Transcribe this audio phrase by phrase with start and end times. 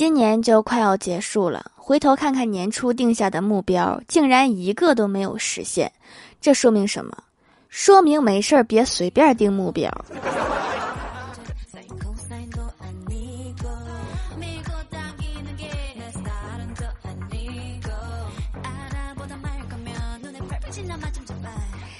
[0.00, 5.92] 今年就快要结束了，回头看看年初定下的目标，竟然一个都没有实现，
[6.40, 7.14] 这说明什么？
[7.68, 9.92] 说明没事儿别随便定目标。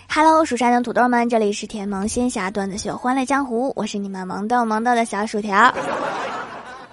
[0.08, 5.70] Hello，蜀山的土豆们，这里是甜萌仙侠段子秀《欢乐江湖》，我是你们萌豆萌豆的小薯条。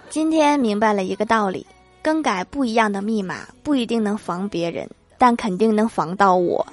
[0.10, 1.66] 今天明白了一个道理：
[2.02, 6.66] 更改不一样的密码不一定能防别人，但肯定能防到我。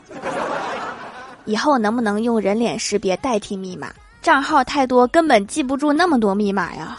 [1.45, 3.92] 以后能不能用人脸识别代替密码？
[4.23, 6.98] 账号太多，根本记不住那么多密码呀。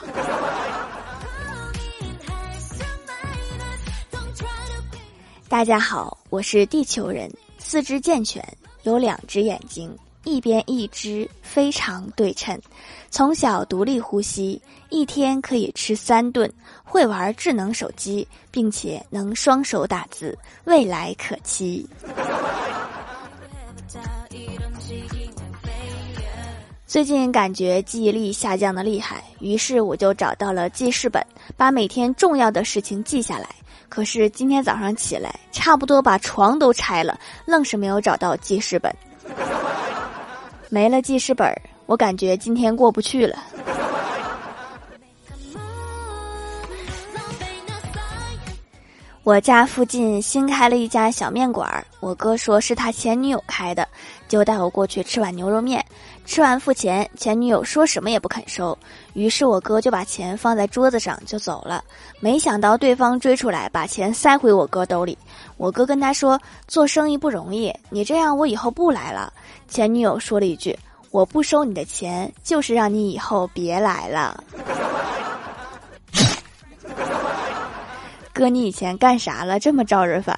[5.48, 8.46] 大家好，我是地球人，四肢健全。
[8.84, 12.60] 有两只眼睛，一边一只，非常对称。
[13.10, 16.52] 从小独立呼吸，一天可以吃三顿，
[16.84, 21.88] 会玩智能手机，并且能双手打字，未来可期。
[26.86, 33.48] 最近感觉记忆力下降的厉害，于是我就找到了记事本，把每天重要的事情记下来。
[33.88, 38.94] 可是今天早上起来，差不多把床都拆了，愣是没有找到记事本。
[40.76, 41.50] 没了记事本，
[41.86, 43.38] 我感觉今天过不去了。
[49.24, 53.88] 我家附近新开了一家小面馆，我哥说是他前女友开的，
[54.28, 55.82] 就带我过去吃碗牛肉面。
[56.26, 58.78] 吃完付钱，前女友说什么也不肯收，
[59.14, 61.84] 于是我哥就把钱放在桌子上就走了。
[62.20, 65.18] 没想到对方追出来，把钱塞回我哥兜里。
[65.58, 69.32] 我哥跟他说：“做生意不容易，你这样我以后不来了。”
[69.70, 70.78] 前女友说了一句
[71.12, 74.44] ：“我不收你的钱，就是让你以后别来了。
[78.34, 79.60] ”哥，你以前干啥了？
[79.60, 80.38] 这么招人烦。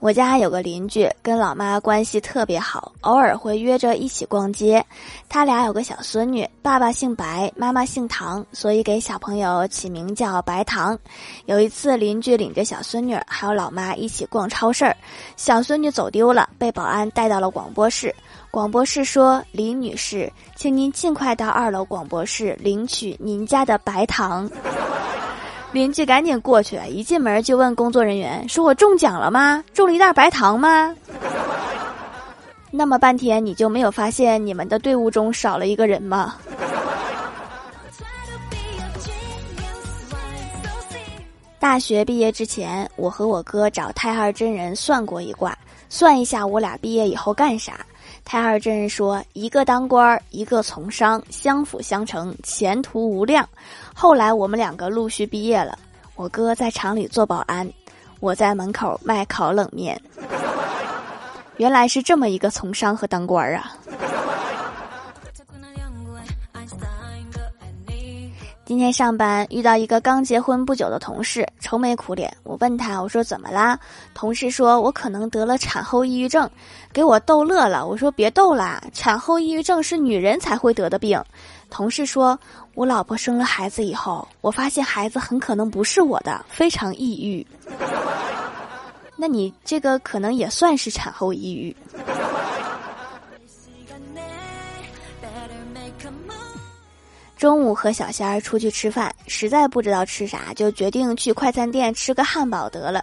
[0.00, 4.82] 我家有个邻居，跟老妈关系特别好，偶尔会约着一起逛街。
[5.28, 10.98] 他俩有个小孙女，爸爸姓白，妈妈姓唐，所以给小朋友起名叫白糖。
[11.44, 14.90] 有一次，邻居领着小孙女还有老妈一起逛超市，
[15.36, 18.14] 小孙女走丢了，被保安带到了广播室。
[18.50, 24.50] 广播室说：“李女士，请您尽快到二楼广播室领取您家的白糖。”
[25.72, 29.62] 邻居赶紧过去，一进门就问工作人员：“说我中奖了吗？
[29.72, 30.94] 中了一袋白糖吗？”
[32.72, 36.34] 那么半天，你就没有发现你们的队伍中少了一个人吗？
[41.60, 45.56] 大学毕业之前，我和我哥找太二真人算过一卦，
[45.88, 47.84] 算一下我俩毕业以后干啥。
[48.24, 53.48] 太二真人说：“一个当官儿，一个从商，相辅相成，前途无量。”
[53.94, 55.76] 后来我们两个陆续毕业了，
[56.14, 57.68] 我哥在厂里做保安，
[58.20, 60.00] 我在门口卖烤冷面。
[61.56, 63.76] 原来是这么一个从商和当官儿啊！
[68.70, 72.32] 今天上班遇到一个刚结婚不久的同事，愁眉苦脸。
[72.44, 73.76] 我问他，我说怎么啦？
[74.14, 76.48] 同事说我可能得了产后抑郁症，
[76.92, 77.84] 给我逗乐了。
[77.84, 81.20] 我说别逗啦，产后抑郁症是女人才会得的病。
[81.68, 82.38] 同事说，
[82.74, 87.44] 我老婆生了孩子以后，我发现孩子很可能不是我的，非常抑郁。
[89.18, 91.76] 那你这个可能也算是产后抑郁。
[97.40, 103.02] 中午和小仙儿出去吃饭，实在不知道吃啥，就决定去快餐店吃个汉堡得了。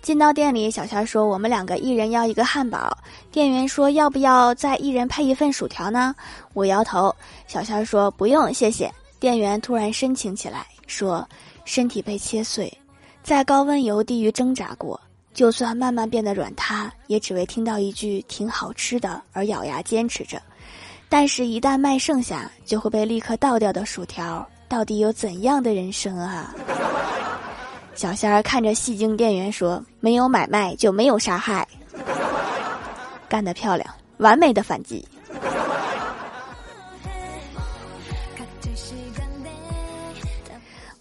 [0.00, 2.96] 进到店里，小仙儿说：“我们两个一人要一个汉堡。”
[3.32, 6.14] 店员说：“要不要再一人配一份薯条呢？”
[6.54, 7.12] 我摇头。
[7.48, 8.88] 小仙儿说：“不用，谢谢。”
[9.18, 11.28] 店员突然深情起来，说
[11.66, 12.72] ：“身体被切碎，
[13.24, 15.00] 在高温油地狱挣扎过，
[15.34, 20.40] 就算慢慢变得软塌，也只为听到一句‘挺好吃的’而咬牙坚持着。”
[21.12, 26.54] 但是，一旦卖剩下，就会被立刻倒掉的薯条，到底有怎样的人生啊？
[27.94, 31.68] 小仙儿看着戏精店员说：“没有买卖就没有杀害。”
[33.28, 33.86] 干得漂亮，
[34.16, 35.06] 完美的反击。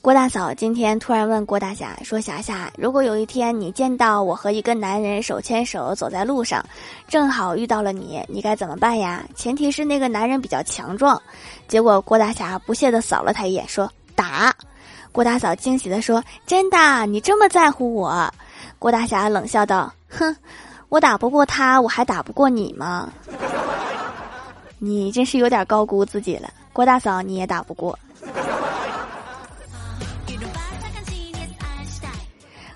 [0.01, 6.65] 郭大嫂今天突然问郭大侠说：“霞霞，如果有一天你见到我和一个男人手牵手走在路上，
[7.07, 9.23] 正好遇到了你，你该怎么办呀？
[9.35, 11.21] 前提是那个男人比较强壮。”
[11.69, 14.51] 结果郭大侠不屑地扫了他一眼，说：“打。”
[15.13, 17.05] 郭大嫂惊喜地说：“真的？
[17.05, 18.33] 你这么在乎我？”
[18.79, 20.35] 郭大侠冷笑道：“哼，
[20.89, 23.07] 我打不过他，我还打不过你吗？
[24.79, 27.97] 你真是有点高估自己了。”郭大嫂你也打不过。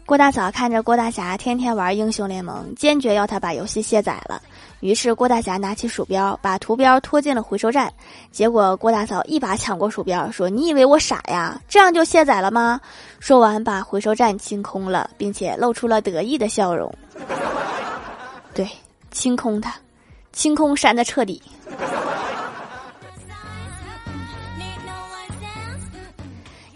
[0.05, 4.39] 郭大嫂看着郭大侠天天玩英雄联盟，坚决要他把游戏卸载了。
[4.81, 7.91] 于是郭大侠拿起鼠标，把图标拖进了回收站。
[8.31, 11.59] 结果郭大嫂一把抢过鼠标，说：“你以为我傻呀？
[11.67, 12.79] 这样就卸载了吗？”
[13.19, 16.93] 说完，把回收站清空了，并且露出了得意的笑容。
[18.53, 18.69] 对，
[19.09, 19.73] 清空它，
[20.31, 21.41] 清空删的彻底。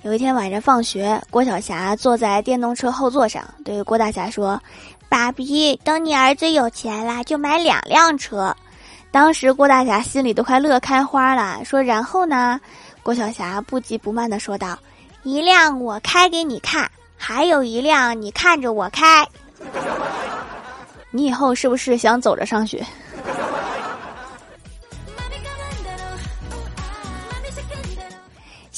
[0.09, 4.59] 有一天晚上放学，郭晓霞坐在电动车后座上，对郭大侠说
[5.07, 8.51] ：“爸比，等你儿子有钱了，就买两辆车。”
[9.13, 12.59] 当时郭大侠心里都快乐开花了，说：“然后呢？”
[13.03, 14.75] 郭晓霞不急不慢的说道
[15.21, 19.23] ：“一辆我开给你看，还有一辆你看着我开。
[21.13, 22.83] 你以后是不是想走着上学？”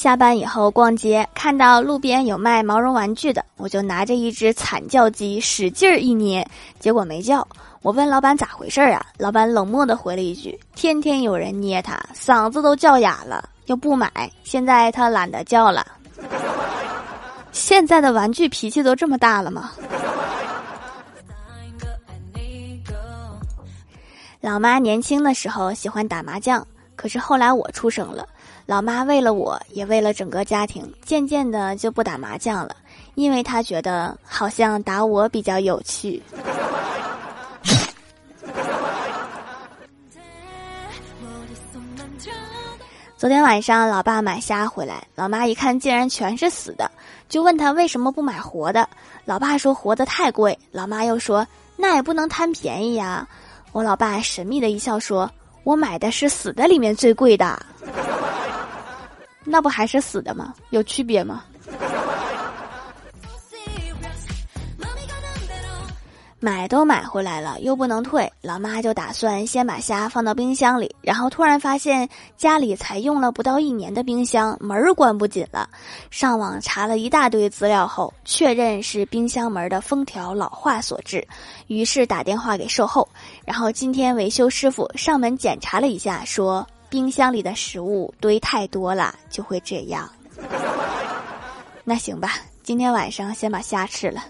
[0.01, 6.44] 下班以后逛街，看到路边有卖毛绒玩具的，我就拿着一只惨叫鸡使劲儿一捏，
[6.80, 7.48] 结果没叫。
[7.83, 9.06] 我问老板咋回事儿啊？
[9.19, 14.09] 老板冷漠的回了一句：“天天有人捏它，嗓子都叫哑了，又不买，
[14.44, 15.86] 现在他懒得叫了。”
[17.53, 19.69] 现在的玩具脾气都这么大了吗？
[24.39, 26.65] 老妈年轻的时候喜欢打麻将，
[26.95, 28.27] 可是后来我出生了。
[28.71, 32.73] 老妈为了我，也为了整个家庭，渐渐的就不打麻将了，
[33.15, 36.23] 因为她觉得好像打我比较有趣。
[43.18, 46.89] 昨天晚上，老爸买虾回来，老妈一看竟然全是死的，
[47.27, 48.88] 就问他为什么不买活的。
[49.25, 51.45] 老爸说活的太贵，老妈又说
[51.75, 53.27] 那也不能贪便宜呀。
[53.74, 55.29] 我老爸神秘的一笑说
[55.65, 57.62] ：“我买的是死的里面最贵的。”
[59.43, 60.53] 那不还是死的吗？
[60.69, 61.43] 有区别吗？
[66.43, 75.69] 买都买回来了，又不能退，老妈就打算先把虾放到冰箱里，然后突然发现家里才用了不到一年的冰箱门儿关不紧了。
[76.09, 81.27] 上网查了一大堆资料后，确认是冰箱门的封条老化所致，
[81.67, 83.07] 于是打电话给售后，
[83.45, 86.67] 然后今天维修师傅上门检查了一下，说。
[86.91, 90.11] 冰箱里的食物堆太多了，就会这样。
[91.85, 92.33] 那行吧，
[92.63, 94.21] 今天晚上先把虾吃了。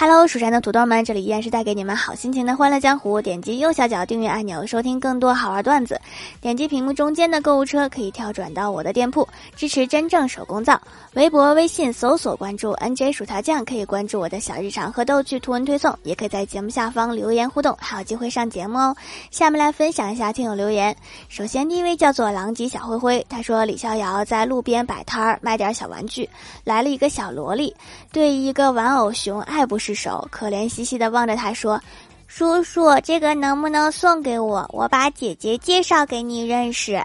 [0.00, 3.20] Hello，蜀山的土豆们，这里依然是带给你们好心情的欢乐江湖。
[3.20, 6.00] 点击右下角订阅按钮，收听更多好玩段子。
[6.40, 10.80] 点击屏幕中间的购物车，可以跳转到我的店铺，支持真正手工皂。
[11.14, 18.94] 微博、微信搜索关注 NJ 薯条酱，可以关注我的小日常和逗趣图文推送，也可以在节目下方留言互动，还有机会上节目哦。
[19.32, 20.94] 下面来分享一下听友留言。
[21.28, 26.30] 首先第一位叫做狼藉小灰灰，他说李逍遥在路边摆摊儿卖点小玩具，
[26.62, 27.74] 来了一个小萝莉，
[28.12, 29.87] 对一个玩偶熊爱不释。
[29.94, 31.80] 手可怜兮兮的望着他说
[32.26, 34.68] ：“叔叔，这个能不能送给我？
[34.72, 37.02] 我把姐姐介绍给你认识。”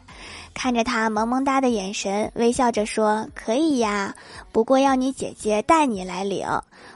[0.54, 4.14] 看着他萌萌哒的眼神，微笑着说：“可以呀，
[4.52, 6.48] 不过要你姐姐带你来领。”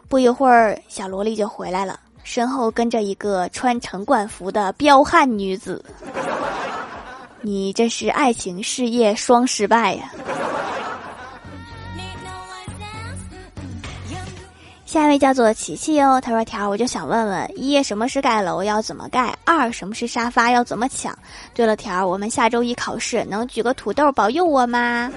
[0.07, 5.83] 不一会儿，小萝莉就回来了，身后跟着一个穿城管服的彪悍女子。
[7.41, 10.11] 你这是爱情事业双失败呀！
[14.97, 19.31] 下一位叫做琪琪哦，他说：“条，我就想问问，一什么是盖楼要怎么盖？
[19.45, 21.16] 二什么是沙发要怎么抢？
[21.54, 25.11] 对了，条，我们下周一考试，能举个土豆保佑我吗？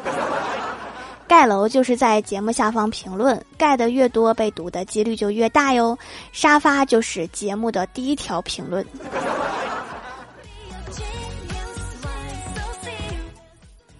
[1.26, 5.99] 盖楼就是在节目下方评论，盖的越多，被读的几率就越大哟。
[6.30, 8.84] 沙发就是节目的第一条评论。”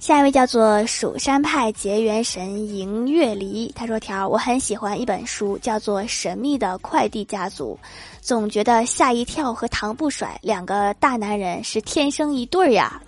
[0.01, 7.79] 下一位叫做蜀山派结缘神迎月离，他说：“条，我很喜欢一本书，叫做《神秘的快递家族》，
[8.23, 12.99] 总觉得吓一跳和唐不甩两个大男人是天生一对呀。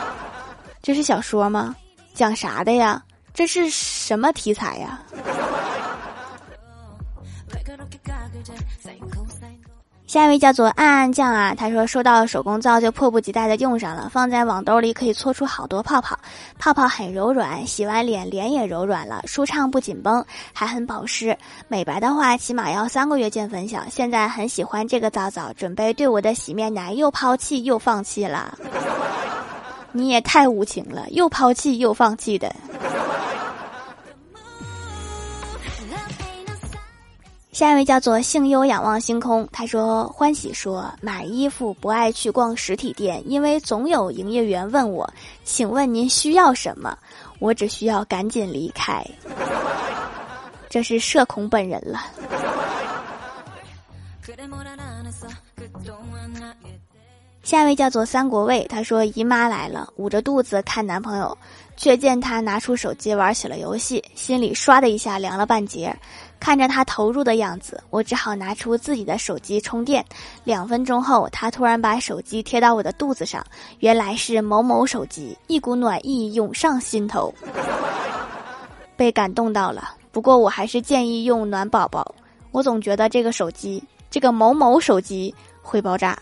[0.82, 1.76] 这是小说吗？
[2.14, 3.02] 讲啥的呀？
[3.34, 4.98] 这是什么题材呀？”
[10.06, 16.16] 下一位叫做暗暗酱啊，他说收到手工皂就迫不及待的用上了，放在网兜里可以搓出好多泡泡，
[16.60, 21.36] 泡泡很柔软，洗完脸脸也柔软了，舒畅不紧绷，还很保湿。
[21.66, 23.82] 美白的话起码要三个月见分晓。
[23.90, 28.56] 现在很喜欢这个皂皂，准备对我的洗面奶又抛弃又放弃了。
[29.90, 32.54] 你也太无情了，又抛弃又放弃的。
[37.56, 45.10] 下一位叫做幸优仰望星空，他说：“欢喜说买衣服不爱去逛实体店，因为总有营业员问我，
[45.42, 46.94] 请问您需要什么？
[47.38, 49.02] 我只需要赶紧离开。
[50.68, 52.04] 这是社恐本人了。”
[57.46, 61.38] 下一位叫做三国卫，他说姨妈来了，捂着肚子看男朋友，
[61.76, 65.96] 却见他拿出手机玩起了游戏，心里唰的一下凉了半截。
[66.40, 70.04] 看着他投入的样子，我只好拿出自己的手机充电。
[70.42, 73.46] 两分钟后，他突然把手机贴到我的肚子上，
[73.78, 77.32] 原来是某某手机，一股暖意涌上心头，
[78.98, 79.94] 被感动到了。
[80.10, 82.12] 不过我还是建议用暖宝宝，
[82.50, 86.18] 我总觉得这个手机，这个某某手机会爆炸。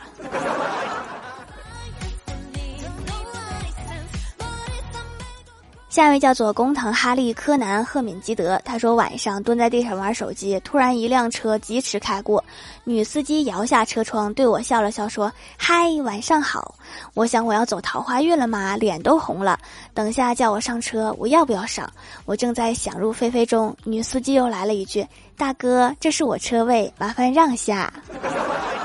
[5.95, 12.45] 下一位叫做工藤哈利柯南赫敏基德，他说晚上蹲在地上玩手机，突然一辆车疾驰开过，
[12.83, 16.75] 女司机摇下车窗对我笑了笑说：“嗨，晚上好。”
[17.15, 18.77] 我想我要走桃花运了吗？
[18.77, 19.57] 脸都红了。
[19.95, 21.89] 等下叫我上车，我要不要上？
[22.25, 25.07] 我正在想入非非中，女司机又来了一句
[25.39, 27.93] ：“大哥，这是我车位，麻烦让下。”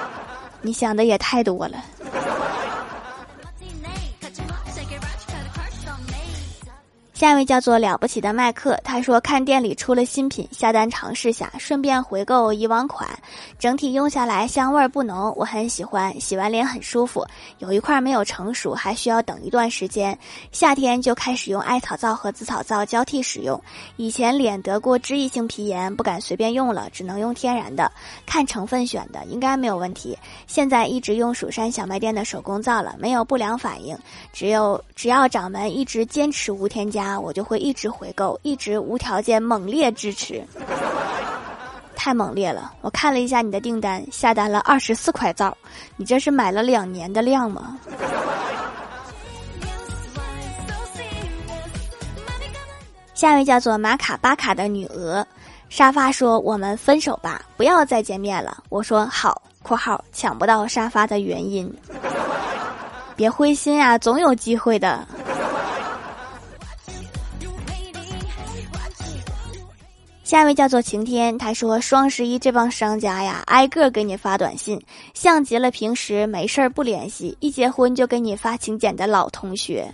[0.62, 1.84] 你想的也太多了。
[7.20, 13.10] 下一位叫做了不起的麦克，他说看店里出了新品，下单尝试下，顺便回购以往款，
[13.60, 17.28] 整体用下来香味不浓，我很喜欢，洗完脸很舒服。
[17.58, 20.18] 有一块没有成熟，还需要等一段时间。
[20.54, 23.62] 夏天就开始用艾草皂和紫草皂交替使用。
[23.98, 27.92] 以前脸得过脂溢性皮炎，不敢随便用了，只能用天然的，
[28.26, 30.18] 看成分选的，应该没有问题。
[30.48, 33.98] 现在一直用蜀山小卖店的手工皂了，没有不良反应，
[34.32, 37.09] 只有只要掌门一直坚持无添加。
[37.18, 40.44] 我就会一直回购，一直无条件猛烈支持，
[41.96, 42.74] 太猛烈了！
[42.82, 45.56] 我看了一下你的订单，下单了二十四块皂，
[45.96, 47.80] 你这是买了两年的量吗？
[53.16, 55.26] 下一位叫做马卡巴卡的女鹅
[55.70, 59.42] 沙发说：“我们分手吧，不要再见面了。”我说：“好。
[59.62, 61.70] ”（括号抢不到沙发的原因，
[63.18, 65.06] 别灰心啊，总有机会的。
[70.30, 74.80] 下一位叫做晴天，他说双十一这帮商家呀，挨个给你发短信，
[75.16, 79.92] 像极了平时没事儿不联系，一结婚就给你发请柬的老同学。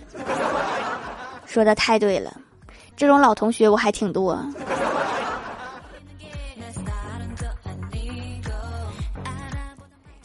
[1.46, 2.36] 说的太对了，
[2.94, 4.38] 这种老同学我还挺多。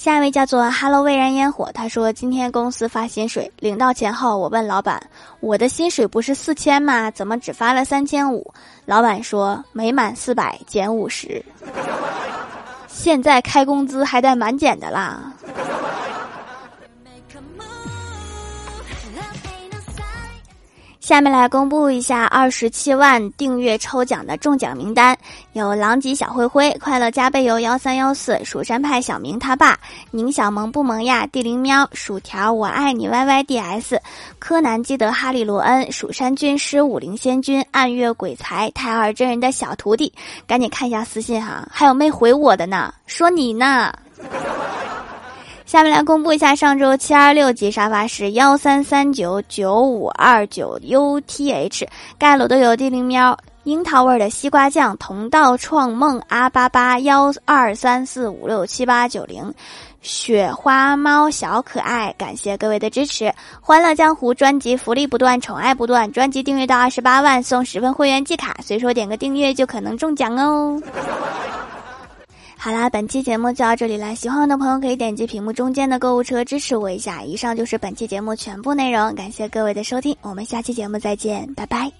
[0.01, 4.99] 下一位叫做 “Hello 蔚然烟火”，他说今天公司发薪水，领到钱后，我问老板
[5.41, 7.11] ：“我的薪水不是四千吗？
[7.11, 8.51] 怎么只发了三千五？”
[8.85, 11.45] 老板说：“每满四百减五十。”
[12.89, 15.31] 现在开工资还带满减的啦。
[21.11, 25.13] 下面来公布一下二十七万订阅抽奖的中奖名单：
[25.51, 29.77] 有狼藉小灰灰、快乐加倍油幺三幺四、蜀山派小明他爸、
[30.09, 34.01] 宁小萌不萌呀、地灵喵、薯条我爱你 Y Y D S、
[34.39, 40.13] 柯南基德哈利罗恩、蜀山军师武灵仙君、暗月鬼才、太二真人的小徒弟，
[40.47, 42.93] 赶紧看一下私信哈，还有没回我的呢？
[43.05, 43.93] 说你呢。
[45.71, 51.87] 下面来公布一下上周七二六级沙发是幺三三九九五二九 UTH，
[52.19, 59.49] 盖楼的有地灵喵、樱桃味的西瓜酱、同道创梦阿八八幺二三四五六七八九零，
[60.01, 63.33] 雪花猫小可爱，感谢各位的支持！
[63.61, 70.81] 欢乐江湖专辑福利不断，宠爱不断，专辑订阅到二十八万送十份会员季卡，随手点个订阅就可能中奖哦。
[72.63, 74.13] 好啦，本期节目就到这里啦。
[74.13, 77.23] 喜欢我的朋友可以点击屏幕中间的购物车支持我一下。
[77.23, 81.91] 以上就是本期节目全部内容，感谢各位的收听，我们下期节目再见，拜拜。